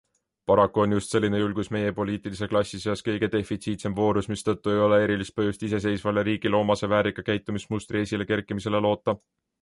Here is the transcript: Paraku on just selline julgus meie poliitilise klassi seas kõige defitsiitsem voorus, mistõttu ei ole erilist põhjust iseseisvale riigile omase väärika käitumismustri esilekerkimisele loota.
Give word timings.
Paraku 0.51 0.79
on 0.83 0.93
just 0.95 1.11
selline 1.15 1.41
julgus 1.41 1.67
meie 1.75 1.91
poliitilise 1.99 2.47
klassi 2.53 2.79
seas 2.85 3.05
kõige 3.09 3.29
defitsiitsem 3.35 3.97
voorus, 3.99 4.31
mistõttu 4.33 4.73
ei 4.77 4.81
ole 4.87 4.99
erilist 5.05 5.37
põhjust 5.37 5.67
iseseisvale 5.69 6.25
riigile 6.31 6.61
omase 6.65 6.91
väärika 6.95 7.27
käitumismustri 7.31 8.05
esilekerkimisele 8.09 8.87
loota. 8.89 9.17